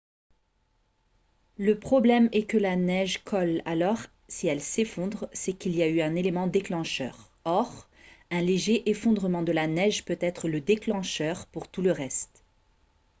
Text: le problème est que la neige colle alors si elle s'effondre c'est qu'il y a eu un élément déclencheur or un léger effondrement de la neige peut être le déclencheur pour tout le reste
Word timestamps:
le 1.59 1.77
problème 1.77 2.27
est 2.31 2.47
que 2.47 2.57
la 2.57 2.75
neige 2.75 3.23
colle 3.23 3.61
alors 3.65 3.99
si 4.27 4.47
elle 4.47 4.59
s'effondre 4.59 5.29
c'est 5.31 5.53
qu'il 5.53 5.75
y 5.75 5.83
a 5.83 5.87
eu 5.87 6.01
un 6.01 6.15
élément 6.15 6.47
déclencheur 6.47 7.29
or 7.45 7.87
un 8.31 8.41
léger 8.41 8.89
effondrement 8.89 9.43
de 9.43 9.51
la 9.51 9.67
neige 9.67 10.03
peut 10.03 10.17
être 10.19 10.49
le 10.49 10.59
déclencheur 10.59 11.45
pour 11.45 11.67
tout 11.67 11.83
le 11.83 11.91
reste 11.91 12.43